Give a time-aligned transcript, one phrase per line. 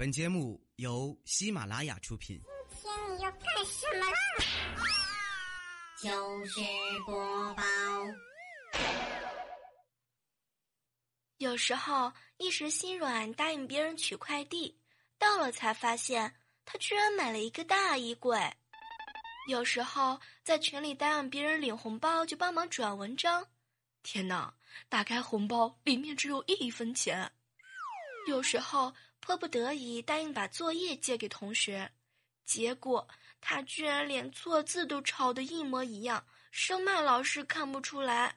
[0.00, 2.40] 本节目由喜马拉雅出品。
[2.70, 4.16] 今天你要干什么啦？
[6.00, 6.60] 糗事
[7.04, 7.62] 播报。
[11.36, 14.74] 有时候一时心软，答应别人取快递，
[15.18, 18.40] 到了才发现他居然买了一个大衣柜。
[19.50, 23.46] 有时候在群里答应别人领红包，就帮忙转文章。
[24.02, 24.54] 天哪！
[24.88, 27.30] 打开红包，里面只有一分钱。
[28.28, 31.90] 有时候迫不得已答应把作业借给同学，
[32.44, 33.06] 结果
[33.40, 38.34] 他居然连错字都抄的一模一样，生怕老师看不出来。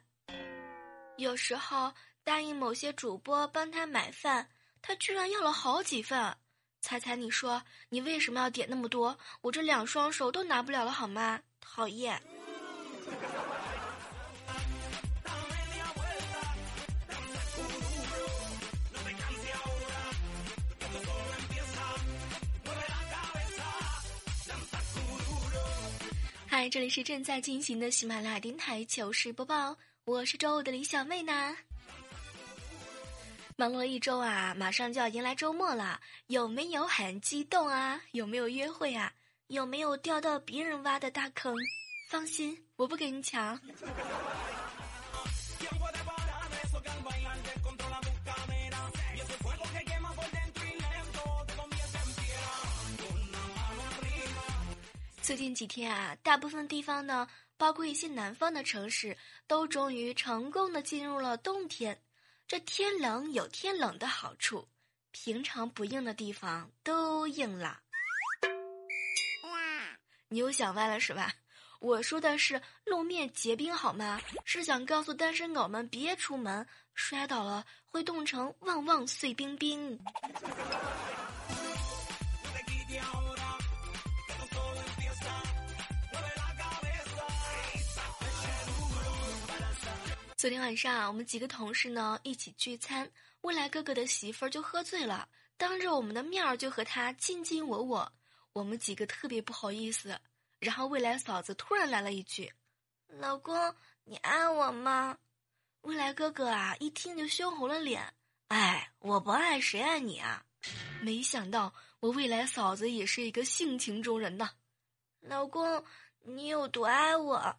[1.16, 1.92] 有时候
[2.22, 4.48] 答应某些主播帮他买饭，
[4.82, 6.36] 他居然要了好几份。
[6.80, 9.18] 猜猜你说你为什么要点那么多？
[9.40, 11.40] 我这两双手都拿不了了，好吗？
[11.60, 12.20] 讨厌。
[26.68, 29.76] 这里是正在进行的喜马拉雅电台糗事播报，
[30.06, 31.54] 我是周五的李小妹呢。
[33.56, 38.00] 忙碌了一周啊，马上就要迎来周末了，有没有很激动啊？
[38.12, 39.12] 有没有约会啊？
[39.48, 41.54] 有没有掉到别人挖的大坑？
[42.08, 43.60] 放心，我不跟你抢。
[55.24, 61.98] 最近几天啊，大部分地方呢，包括一些南方的城市，都终于成功的进入了冬天。
[62.46, 64.68] 这天冷有天冷的好处，
[65.12, 67.80] 平常不硬的地方都硬了。
[70.28, 71.32] 你又想歪了是吧？
[71.80, 74.20] 我说的是路面结冰好吗？
[74.44, 79.98] 是想告诉单身狗们别出门，摔倒了会冻成旺旺碎冰冰。
[90.44, 93.10] 昨天晚上，我们几个同事呢一起聚餐，
[93.40, 98.12] 未来哥哥的媳妇儿就喝醉了，当着我们的面儿就和他卿卿我我，
[98.52, 100.20] 我们几个特别不好意思。
[100.58, 102.52] 然后未来嫂子突然来了一句
[103.08, 103.74] ：“老公，
[104.04, 105.16] 你爱我吗？”
[105.80, 108.12] 未来哥哥啊一听就羞红了脸，
[108.48, 110.44] 哎，我不爱谁爱你啊？
[111.00, 114.50] 没想到我未来嫂子也是一个性情中人呐。
[115.20, 115.82] 老公，
[116.18, 117.56] 你有多爱我？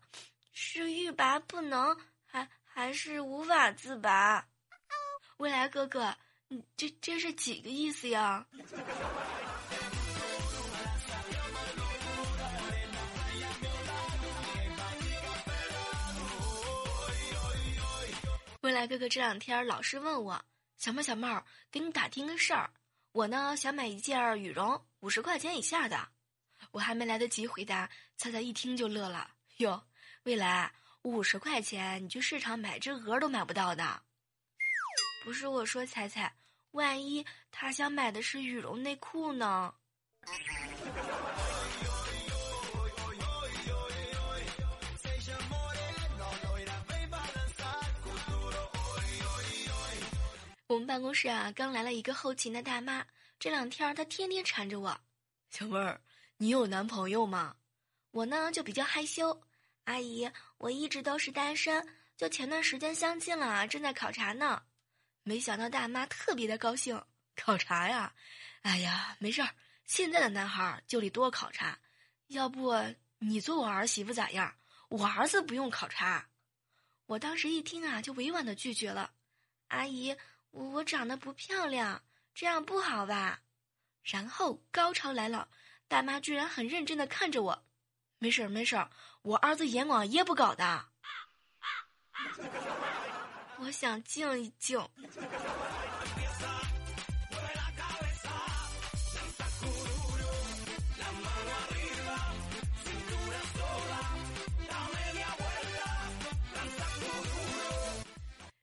[0.53, 1.97] 是欲罢不能，
[2.75, 2.91] 还？
[2.91, 4.45] 是无法自拔，
[5.37, 6.15] 未来哥哥，
[6.49, 8.45] 你这这是几个意思呀？
[18.61, 20.43] 未来哥哥这两天老是问我，
[20.77, 22.69] 小妹小妹儿，给你打听个事儿，
[23.11, 26.09] 我呢想买一件羽绒，五十块钱以下的。
[26.71, 29.81] 我还没来得及回答，猜猜一听就乐了，哟，
[30.23, 30.73] 未来。
[31.05, 34.01] 五十块钱，你去市场买只鹅都买不到的。
[35.23, 36.35] 不是我说，彩彩，
[36.71, 39.71] 万一他想买的是羽绒内裤呢？
[50.65, 53.05] 我们办公室啊，刚来了一个后勤的大妈，
[53.37, 54.99] 这两天她天天缠着我，
[55.51, 56.01] 小妹儿，
[56.37, 57.55] 你有男朋友吗？
[58.09, 59.39] 我呢就比较害羞。
[59.85, 61.87] 阿姨，我一直都是单身，
[62.17, 64.61] 就前段时间相亲了，正在考察呢。
[65.23, 67.01] 没想到大妈特别的高兴，
[67.35, 68.13] 考察呀？
[68.61, 69.49] 哎呀，没事儿，
[69.85, 71.79] 现在的男孩就得多考察。
[72.27, 72.73] 要不
[73.19, 74.55] 你做我儿媳妇咋样？
[74.89, 76.27] 我儿子不用考察。
[77.05, 79.11] 我当时一听啊，就委婉的拒绝了。
[79.67, 80.15] 阿姨，
[80.49, 82.03] 我长得不漂亮，
[82.33, 83.41] 这样不好吧？
[84.03, 85.47] 然后高潮来了，
[85.87, 87.65] 大妈居然很认真的看着我。
[88.17, 88.89] 没事儿，没事儿，
[89.25, 90.85] 我儿子眼光也不高的。
[93.57, 94.79] 我想静一静。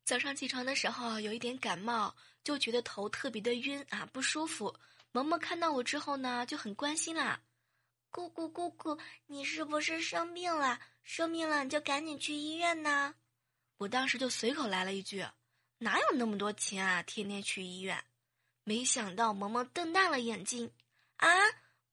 [0.04, 2.14] 早上起床的时候有一点感冒，
[2.44, 4.72] 就觉得头特别的晕啊，不舒服。
[5.10, 7.40] 萌萌看到我之后呢，就很关心啦。
[8.12, 10.79] 姑姑，姑姑，你是不是生病了？
[11.03, 13.14] 生病了你就赶紧去医院呢。
[13.79, 15.25] 我当时就随口来了一句
[15.79, 17.03] ：“哪有那么多钱啊？
[17.03, 18.05] 天天去医院。”
[18.64, 20.70] 没想到萌萌瞪大了眼睛
[21.17, 21.26] ：“啊，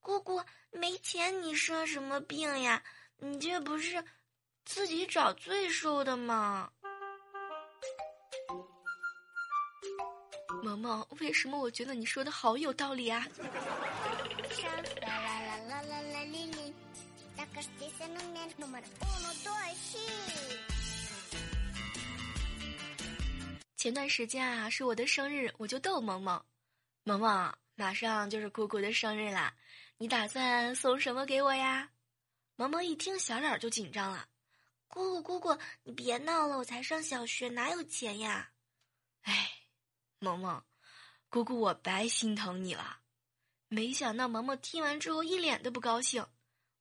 [0.01, 2.83] 姑姑没钱，你生什么病呀？
[3.15, 4.03] 你这不是
[4.65, 6.69] 自己找罪受的吗？”
[10.61, 13.25] 萌萌，为什么我觉得你说的好有道理啊？
[23.75, 26.43] 前段时间啊，是我的生日，我就逗萌萌，
[27.03, 29.55] 萌萌，马上就是姑姑的生日啦，
[29.97, 31.89] 你打算送什么给我呀？
[32.55, 34.27] 萌萌一听，小脸就紧张了。
[34.87, 38.51] 姑姑姑姑，你别闹了，我才上小学，哪有钱呀？
[39.21, 39.49] 哎，
[40.19, 40.61] 萌萌，
[41.29, 42.98] 姑姑我白心疼你了。
[43.71, 46.25] 没想到萌萌听完之后一脸的不高兴。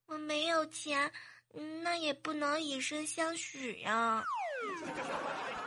[0.06, 1.12] 我没有钱，
[1.82, 4.24] 那也不能以身相许呀。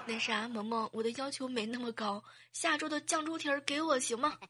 [0.07, 2.23] 那啥，萌萌，我的要求没那么高，
[2.53, 4.35] 下周的酱猪蹄儿给我行吗？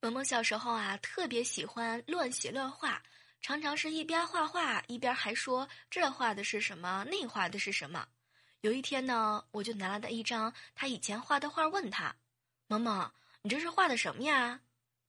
[0.00, 3.02] 萌萌小时候啊，特别喜欢乱写乱画，
[3.40, 8.06] 常常是一边画画一边还说这画的是什么，那画的是什么。
[8.62, 12.14] 有一天呢，我就拿了一张他以前画的画，问他
[12.66, 14.60] ：“萌萌，你这是画的什么呀？”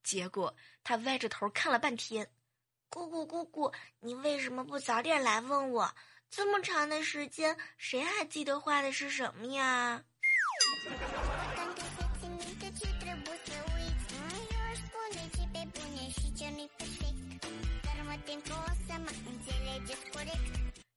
[0.03, 2.29] 结果他歪着头看了半天
[2.89, 5.95] ：“姑姑姑姑，你为什么不早点来问我？
[6.29, 10.03] 这么长的时间，谁还记得画的是什么呀？”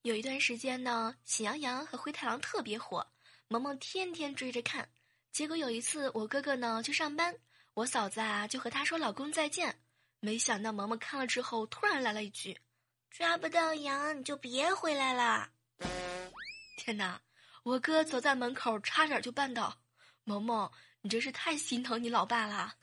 [0.02, 3.06] 有一段时间呢，喜羊羊和灰太狼特别火，
[3.48, 4.88] 萌萌天天追着看。
[5.30, 7.34] 结果有一次，我哥哥呢去上班，
[7.74, 9.78] 我嫂子啊就和他说老公再见。
[10.20, 12.58] 没想到萌萌看了之后，突然来了一句
[13.10, 15.48] ：“抓不到羊你就别回来了。”
[16.78, 17.20] 天哪！
[17.62, 19.76] 我哥走在门口，差点就绊倒。
[20.24, 20.70] 萌萌，
[21.00, 22.74] 你真是太心疼你老爸了。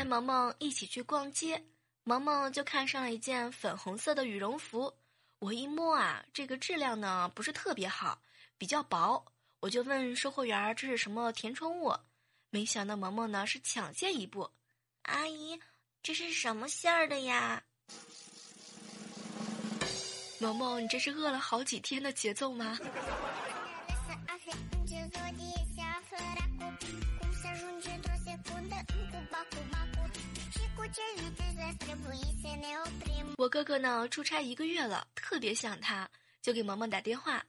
[0.00, 1.62] 带萌萌一起去逛街，
[2.04, 4.90] 萌萌就看上了一件粉红色的羽绒服。
[5.40, 8.18] 我一摸啊，这个质量呢不是特别好，
[8.56, 9.22] 比较薄。
[9.60, 11.94] 我就问售货员这是什么填充物，
[12.48, 14.50] 没想到萌萌呢是抢先一步。
[15.02, 15.60] 阿姨，
[16.02, 17.62] 这是什么馅儿的呀？
[20.38, 22.78] 萌萌，你这是饿了好几天的节奏吗？
[33.36, 36.08] 我哥哥呢，出差一个月了，特别想他，
[36.42, 37.44] 就给萌萌打电话。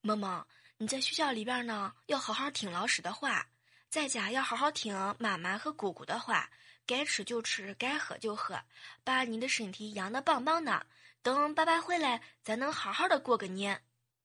[0.00, 0.44] 萌萌，
[0.78, 3.46] 你在学校里边呢，要好好听老师的话，
[3.90, 6.48] 在家要好好听妈妈和姑姑的话，
[6.86, 8.58] 该吃就吃，该喝就喝，
[9.02, 10.86] 把你的身体养得棒棒的。
[11.22, 13.82] 等爸爸回来，咱能好好的过个年。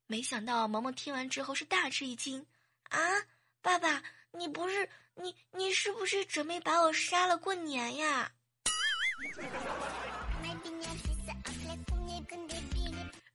[0.08, 2.46] 没想到萌萌听完之后是大吃一惊，
[2.90, 3.00] 啊，
[3.62, 4.02] 爸爸，
[4.32, 8.32] 你不是你你是不是准备把我杀了过年呀？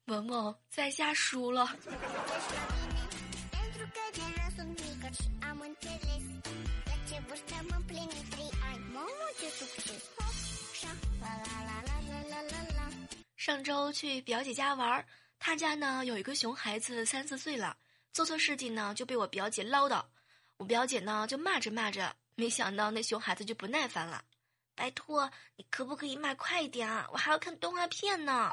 [0.06, 1.68] 萌萌在下输了。
[13.36, 15.04] 上周去表姐家玩，
[15.38, 17.76] 她家呢有一个熊孩子，三四岁了，
[18.12, 20.04] 做错事情呢就被我表姐唠叨，
[20.58, 24.22] 我表姐呢就骂着骂着，没想到那熊孩子就不耐烦了。
[24.76, 27.08] 拜托，你可不可以骂快一点啊？
[27.12, 28.50] 我还要看动画片呢。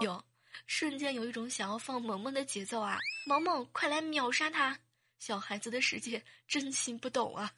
[0.00, 0.22] 哟，
[0.66, 2.98] 瞬间有一种想要放萌萌的节奏啊！
[3.26, 4.78] 萌萌，快来秒杀他！
[5.18, 7.52] 小孩子的世界真心不懂啊。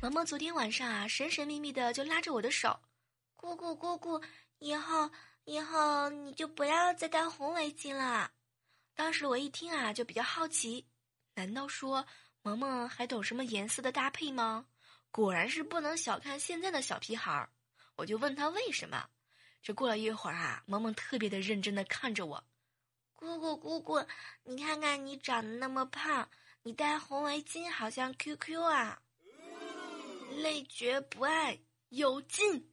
[0.00, 2.78] 萌萌昨天晚上啊，神神秘秘的就拉着我的手，
[3.34, 4.20] 姑姑姑姑。
[4.58, 5.10] 以后，
[5.44, 8.30] 以后你就不要再戴红围巾了。
[8.94, 10.86] 当时我一听啊，就比较好奇，
[11.34, 12.04] 难道说
[12.42, 14.66] 萌萌还懂什么颜色的搭配吗？
[15.10, 17.48] 果然是不能小看现在的小屁孩儿。
[17.96, 19.08] 我就问他为什么。
[19.62, 22.42] 这过了一会儿啊，萌萌特别的认真的看着我，
[23.14, 24.04] 姑姑姑姑，
[24.44, 26.28] 你看看你长得那么胖，
[26.62, 29.00] 你戴红围巾好像 QQ 啊。
[30.36, 31.58] 累觉不爱
[31.88, 32.70] 有劲。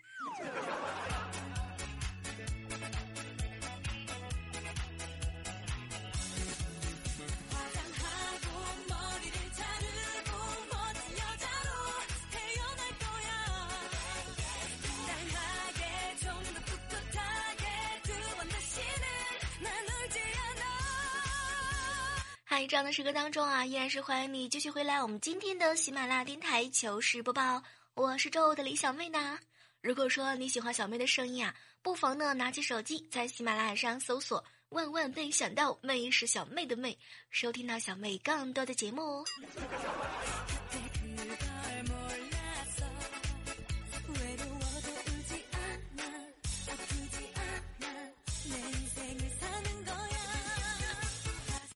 [22.68, 27.62] 这样的时刻当中啊，依然是欢迎你继续回来我们今天的喜马拉雅电台糗事播报，
[27.94, 29.38] 我是周五的李小妹呢。
[29.82, 36.98] 如果说你喜欢小妹的声音啊，不妨呢拿起手机在喜马拉雅上搜索“万万没想到”，妹是小妹的妹，
[37.32, 39.26] 收听到小妹更多的节目哦。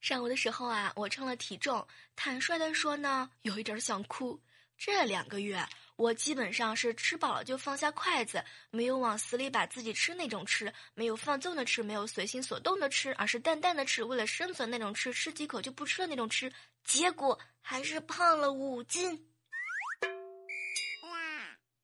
[0.07, 1.85] 上午的时候啊，我称了体重，
[2.15, 4.39] 坦率的说呢，有一点想哭。
[4.77, 5.61] 这两个月，
[5.97, 16.49] 我基本上是吃饱了就放下筷子，没有往死里把自己吃那种吃，没有放纵的吃，没有随心所动的吃，而是淡淡的吃，为了生存那种吃，吃几口就不吃的那种吃，
[16.85, 19.27] 结果还是胖了五斤。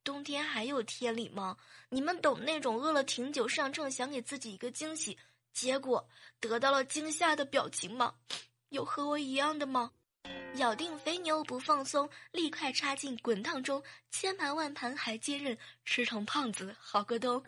[0.02, 1.58] 冬天还有天理吗？
[1.90, 5.20] 你们懂那种饿了挺久上秤，想给自己一个惊喜？
[5.54, 6.06] 结果
[6.40, 8.16] 得到了惊吓的表情吗？
[8.70, 9.92] 有和我一样的吗？
[10.56, 13.82] 咬定肥牛不放松，立快插进滚烫中，
[14.12, 17.44] 千盘万盘还坚韧，吃成胖子好个冬。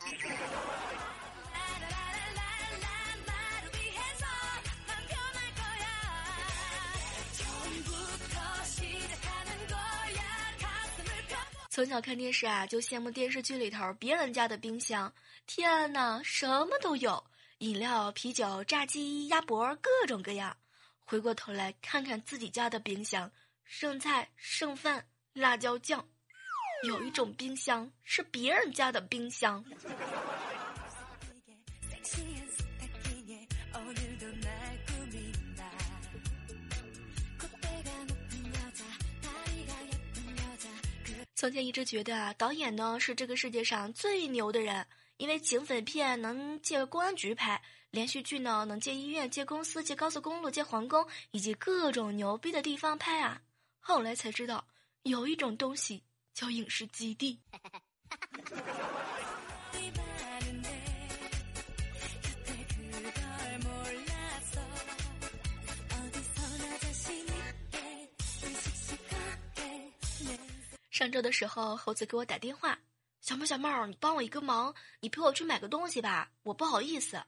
[11.69, 15.11] 从小看电视啊，就羡慕电视剧里头别人家的冰箱，
[15.45, 17.21] 天哪，什么都有。
[17.59, 20.55] 饮料、啤酒、炸鸡、鸭脖，各种各样。
[21.05, 23.31] 回过头来看看自己家的冰箱，
[23.63, 26.05] 剩菜、剩饭、辣椒酱。
[26.83, 29.63] 有一种冰箱是别人家的冰箱。
[41.35, 44.85] 从前一直觉得啊，导演呢是这个世界上最牛的人。
[45.17, 53.41] 因为警匪片能借公安局拍，连续剧呢能借医院、借公司、借高速公路、借皇宫，以及各种牛逼的地方拍啊。
[53.79, 54.67] 后来才知道，
[55.03, 56.03] 有一种东西
[56.33, 57.39] 叫影视基地。
[70.91, 72.77] 上周的时候，猴子给我打电话。
[73.25, 77.19] 小猫小猫，你帮我一个忙，你陪我去买个东西吧，我不好意思。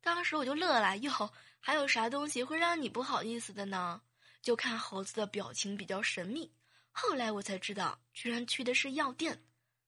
[0.00, 1.30] 当时我就乐了，哟，
[1.60, 4.00] 还有啥东西会让你不好意思的呢？
[4.40, 6.50] 就看猴子的表情比较神秘。
[6.90, 9.44] 后来我才知道，居然去的是药店。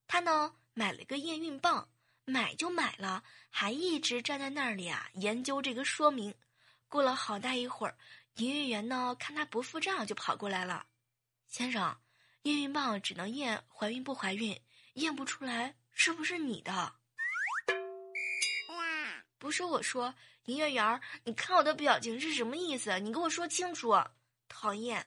[0.06, 1.88] 他呢买了个验孕棒，
[2.26, 6.34] 买就买了，还一直站在那里啊研究这个说明。
[6.90, 7.96] 过了好大一会儿，
[8.34, 10.84] 营业员呢看他不付账，就跑过来了。
[11.48, 11.96] 先生，
[12.42, 14.60] 验孕棒只能验怀孕不怀孕。
[14.94, 16.92] 验不出来是不是你的？
[19.38, 20.14] 不是我说，
[20.46, 22.98] 营业员，你看我的表情是什么意思？
[23.00, 23.94] 你给我说清楚！
[24.48, 25.04] 讨厌。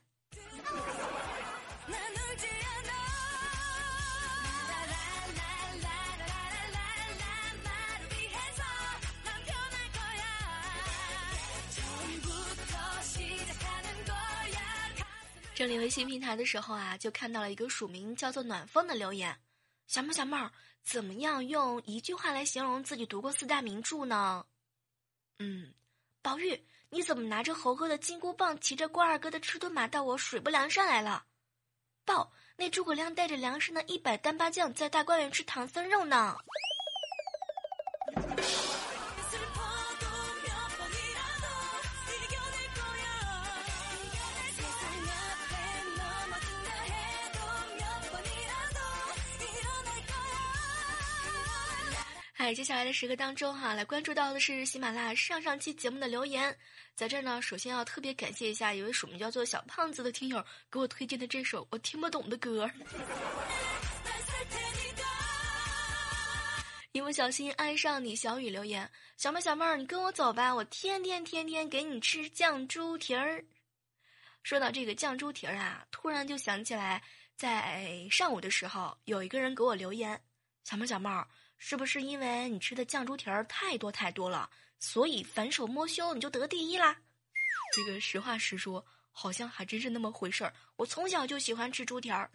[15.54, 19.36] 整理微信平台的时候啊，就看到了一个署名叫做“暖风”的留言。
[19.88, 20.52] 小妹，小妹儿，
[20.84, 24.44] 怎么样用一句话来形容自己读过四大名著呢？
[25.38, 25.72] 嗯，
[26.20, 31.24] 宝玉，你怎么拿着猴哥的金箍棒，骑着关二哥的赤兔马到我水泊梁山来了？
[32.04, 36.36] 报，那诸葛亮带着梁山的一百单八将在大观园吃唐僧肉呢。
[52.48, 56.56] 在接下来的时刻当中，哈，来关注到的是喜马拉雅上上期节目的留言。
[56.94, 62.66] 在这儿呢，首先要特别感谢一下一位署名叫做小胖子的听友给我推荐的这首我听不懂的歌。
[66.92, 73.44] 一不小心爱上你，小雨留言：小妹小妹儿，你跟我走吧，我天天天天给你吃酱猪蹄儿。
[74.42, 77.02] 说到这个酱猪蹄儿啊，突然就想起来，
[77.36, 80.18] 在上午的时候有一个人给我留言：
[80.64, 81.28] 小妹小妹儿。
[81.58, 84.48] 是不是因为你吃的酱猪蹄儿太多太多了，
[84.78, 86.96] 所以反手摸胸你就得第一啦？
[87.74, 90.54] 这个实话实说，好像还真是那么回事儿。
[90.76, 92.30] 我从小就喜欢吃猪蹄儿。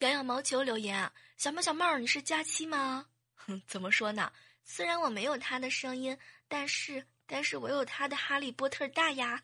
[0.00, 3.06] 养养毛球留言：小猫小猫，你是佳期吗？
[3.34, 4.32] 哼， 怎么说呢？
[4.64, 6.16] 虽然我没有他的声音，
[6.48, 7.04] 但是。
[7.32, 9.40] 但是我有他的哈利波特大呀。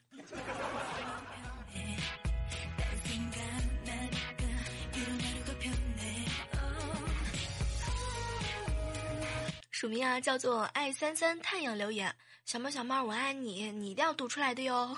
[9.71, 12.12] 署名啊叫做爱三三太阳留言，
[12.45, 14.97] 小猫小猫我爱你，你一定要读出来的哟。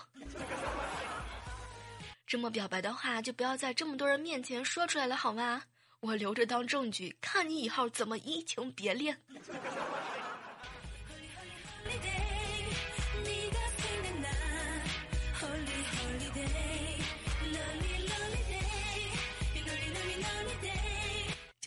[2.27, 5.63] 这么表白的话，就不要在这么多人面前说出来了好吗？
[6.01, 9.21] 我留着当证据，看你以后怎么移情别恋。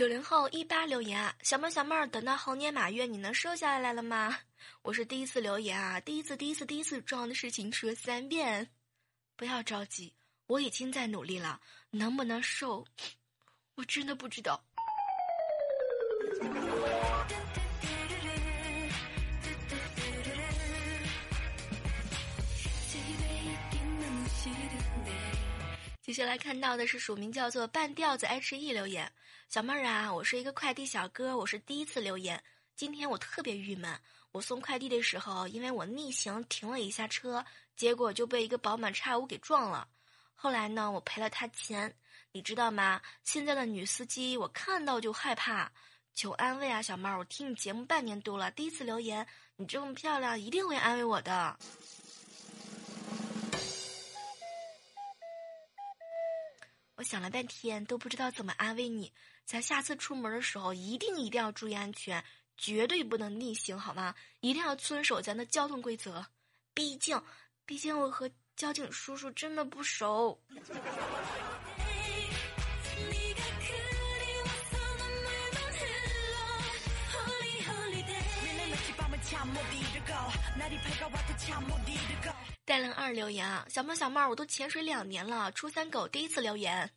[0.02, 4.36] 九零后一八留言啊，小妹小妹儿，等到猴年马月，你能瘦下来了吗？
[4.82, 8.68] 我是第一次留言啊，第一次第一次第一次重要的事情说三遍，
[9.36, 10.12] 不要着急，
[10.48, 12.84] 我已经在努力了，能不能瘦，
[13.78, 14.66] 我真的不知道。
[26.12, 29.10] 接下来看到的是署名叫做半吊子 H E 留言，
[29.48, 32.44] 小妹儿啊，我是一个快递小哥，我是第一次留言。
[32.76, 33.98] 今天我特别郁闷，
[34.34, 37.42] 我送快递的时候，因为我逆行停了一下车，
[37.78, 39.88] 结果就被一个宝马叉五给撞了。
[40.36, 41.96] 后来呢，我赔了他钱，
[42.34, 43.02] 你知道吗？
[43.24, 45.72] 现在的女司机我看到就害怕，
[46.14, 49.26] 求安慰啊，小妹儿，我听你节目半年多了，第一次留言，
[49.56, 51.58] 你这么漂亮，一定会安慰我的。
[57.02, 59.12] 我想了半天都不知道怎么安慰你，
[59.44, 62.24] 咱下次出门的时候一定一定要注意安全，
[62.58, 64.14] 绝对不能逆行，好吗？
[64.40, 66.24] 一定要遵守咱的交通规则。
[66.76, 67.20] 毕竟，
[67.66, 70.40] 毕竟我和交警叔叔真的不熟。
[82.66, 86.90] 戴冷二留言啊，小猫小猫，我都潜水两年了，初三狗第一次留言，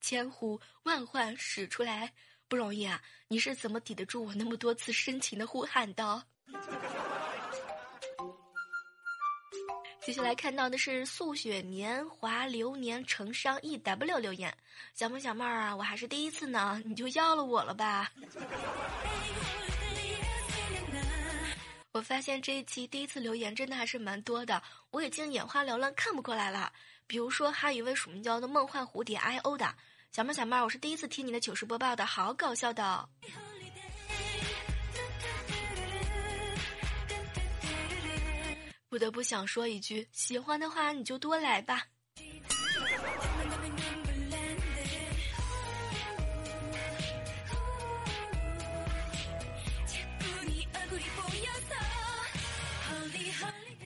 [0.00, 2.12] 千呼万唤始出来，
[2.48, 3.00] 不容易啊！
[3.28, 6.24] 你是怎么抵得住我那么多次深情的呼喊的？
[10.00, 14.56] 接下来看到的是素雪年华流年成伤 E W 留言，
[14.94, 18.10] 小猫小猫啊，我还是第一次呢，你就要了我了吧？
[21.98, 26.72] 我发现这一期第一次留言真的还是蛮多的，我已经眼花缭乱看不过来了。
[27.08, 29.74] 比如说，还有一位署名叫做梦幻蝴蝶 I O 的
[30.12, 33.08] 小妹小妹，我是第一次听你的糗事播报的，好搞笑的。
[38.88, 41.84] 不得不想说一句，喜欢的话你就多来吧。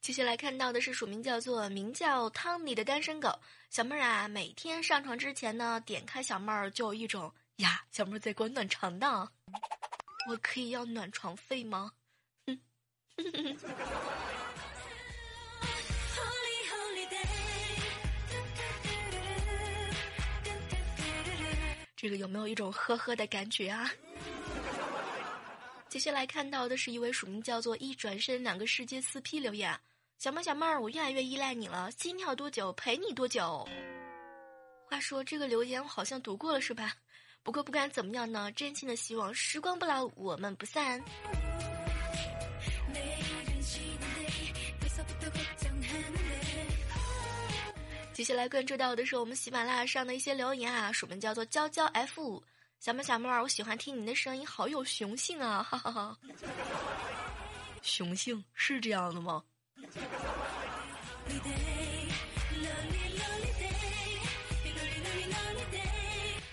[0.03, 3.31] 接下来看到的是署名叫做名叫汤尼的单身狗
[3.71, 9.31] 小妹儿啊，每天上床之前呢，点开小妹儿就有一种呀，小妹儿在给我暖床呢，
[10.29, 11.93] 我可以要暖床费吗？
[21.95, 23.89] 这个有没有一种呵呵的感觉啊？
[25.89, 29.73] 接下来看到的是一位署名叫做一转身两个世界四 P 留言。
[30.23, 33.69] 小妹小妹儿，我越来越依赖你了，心跳多久陪你多久。
[34.89, 36.95] 话说这个留言我好像读过了是吧？
[37.43, 41.03] 不过不管怎么样呢，真心的希望时光不老，我们不散。
[48.13, 52.41] 接下来关注到的是我们喜马拉雅上的一些留言啊，署名叫做娇娇 F。
[52.79, 56.17] 小妹小妹儿，我喜欢听你的声音，好有雄性啊，哈哈哈。
[57.83, 59.43] 雄性是这样的吗？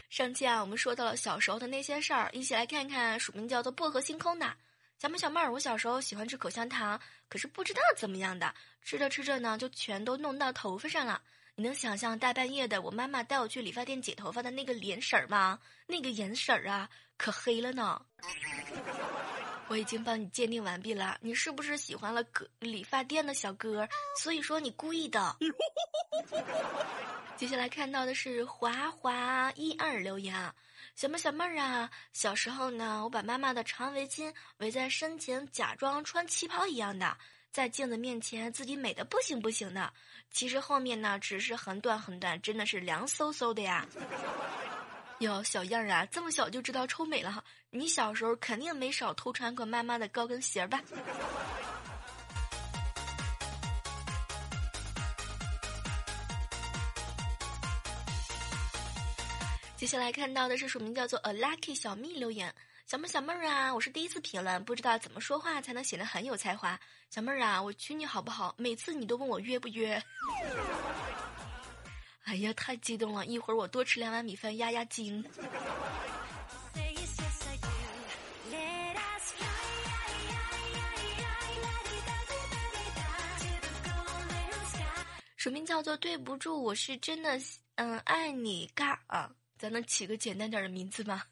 [0.09, 4.53] 上期啊，我们说到了小时候的那些事儿，一起来看看署名叫做薄荷星空的
[4.97, 5.49] 小妹小妹儿。
[5.49, 6.99] 我小时候喜欢吃口香糖，
[7.29, 11.21] 可是不知道怎么样的，吃着吃着呢，就全都弄到头发上了。
[11.55, 15.57] 你能想象大半夜的，我妈妈带我去理发店剪头发的那个脸色儿吗？
[15.87, 18.01] 那个颜色啊，可黑了呢。
[19.69, 23.87] 我已经帮你鉴定完毕了，你是不是喜欢了哥理发店的小哥？
[24.19, 25.35] 所以说你故意的。
[27.37, 30.53] 接下来看到的是华华一二留言啊，
[30.95, 37.15] 小妹小妹儿啊，小时候呢，我把妈妈的长围巾围在身前，假装穿旗袍一样的，
[37.51, 39.93] 在镜子面前自己美的不行不行的，
[40.31, 43.87] 其实后面呢只是很短很短，真的是凉飕飕的呀。
[45.19, 47.43] 哟，小样儿啊，这么小就知道臭美了哈！
[47.71, 50.81] 你小时候肯定没少偷穿过妈妈的高跟鞋吧？
[59.75, 62.53] 接下来看到的是署名叫做 A Lucky 小蜜留言：
[62.85, 66.79] 小妹小妹儿啊，我是第一次评论，不知道怎么说话才能显得很有才华。
[67.09, 68.55] 小妹儿啊，我娶你好不好？
[68.57, 70.01] 每次你都问我约不约。
[72.25, 73.25] 哎呀，太激动了！
[73.25, 75.23] 一会儿我多吃两碗米饭压压惊。
[85.35, 87.39] 署名叫做对不住，我是真的
[87.75, 89.31] 嗯爱你嘎啊！
[89.57, 91.23] 咱能起个简单点的名字吗？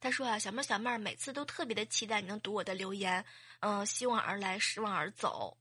[0.00, 3.24] 他说啊，小妹儿小妹儿，每次都特别的期待你能读我的留言，
[3.60, 5.56] 嗯，希望而来，失望而走。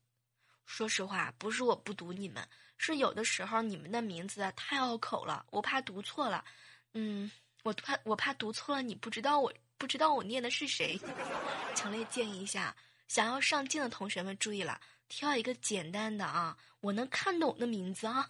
[0.66, 2.48] 说实话，不是我不读你们，
[2.82, 6.44] 是有的时候你们的名字太拗口了，我怕读错了。
[6.94, 7.30] 嗯，
[7.64, 11.00] 我怕我怕读错了，你不知道我不知道我念的是谁。
[11.76, 12.76] 强烈建议一下，
[13.08, 18.28] 想要上镜的同学们注意了，挑一个简单的啊，我能看懂的名字啊。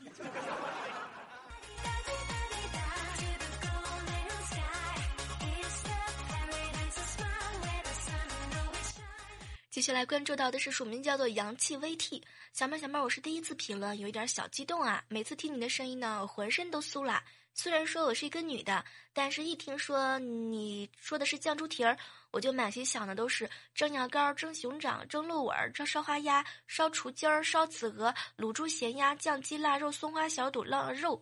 [9.81, 12.21] 接下来关注到的是署名叫做阳气 VT
[12.53, 15.03] 小妹小妹，我是第一次评论，有一点小激动啊！
[15.07, 17.23] 每次听你的声音呢，我浑身都酥了。
[17.55, 21.97] 虽然说我是一个女的，但是一听说你说的是酱猪蹄儿，
[22.29, 31.19] 我就满心想的都是蒸羊羔、蒸熊掌、蒸鹿尾、蒸烧花鸭、烧雏鸡儿、烧子鹅、卤猪咸鸭、酱鸡腊肉、松花小肚、腊肉、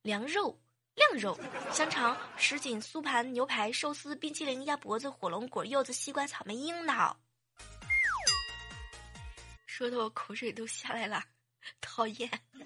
[0.00, 0.58] 凉肉、
[0.94, 1.38] 晾肉、
[1.70, 7.14] 香肠、什锦、酥盘、牛排、寿司、冰淇淋、鸭脖子、火龙果、柚子、西瓜、草莓、樱桃。
[9.80, 11.24] 说的我口水都下来了，
[11.80, 12.28] 讨厌。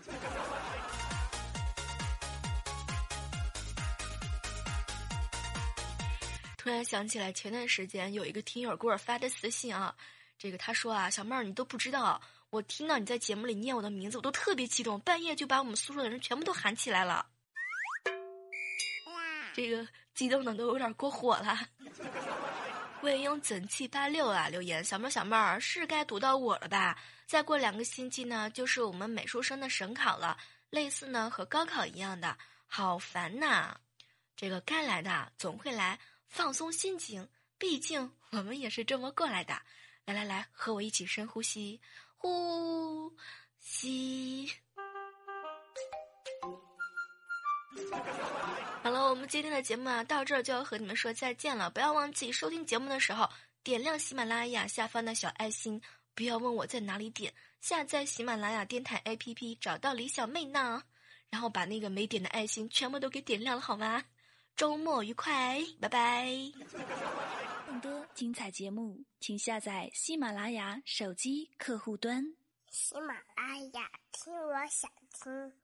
[6.59, 9.95] 突然想起来，前段时间有一个听友给我发的私信啊，
[10.37, 17.25] 这个他说啊，小妹儿你都不知道，我听到你在节目里念我的名字，我都特别激动，半夜就把我们宿舍的人全部都喊起来了，
[19.55, 21.57] 这个激动的都有点过火了。
[23.05, 24.49] 未用整气八六啊！
[24.49, 26.99] 留言小妹儿小妹儿是该读到我了吧？
[27.27, 30.39] 再过两个星期呢，就是我们美术生的省考了，
[30.71, 32.37] 类似呢和高考一样的，
[32.67, 33.77] 好烦呐！
[34.35, 39.61] 这个该来的总会来，放松心情，毕竟我们也是这么过来的。
[40.07, 41.79] 来来来，和我一起深呼吸，
[42.17, 43.15] 呼
[43.61, 44.51] 吸。
[48.83, 51.71] 好了，我们今天的节目啊，到这儿就要和你们说再见了。
[51.71, 53.29] 不要忘记收听节目的时候
[53.63, 55.81] 点亮喜马拉雅下方的小爱心。
[56.15, 60.83] 不要问我在哪里点，下载喜马拉雅电台 APP，找到李小妹呢，
[61.29, 64.05] 然后把那个没点的爱心全部都给点亮了，好吗？
[64.55, 66.29] 周末愉快，拜拜。
[67.67, 72.25] 更多精彩节目，请下载喜马拉雅手机客户端。
[72.71, 75.64] 喜马拉雅，听我想听。